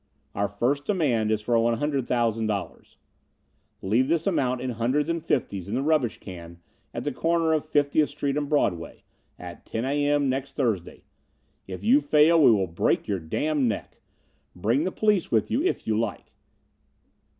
[0.33, 2.95] "Our first demand is for $100,000.
[3.83, 6.57] Leave this amount in hundreds and fifties in the rubbish can
[6.91, 9.03] at the corner of 50th Street and Broadway
[9.37, 10.07] at 10 A.
[10.07, 10.27] M.
[10.27, 11.03] next Thursday.
[11.67, 13.99] If you fail we will break your damned neck.
[14.55, 16.33] Bring the police with you if you like.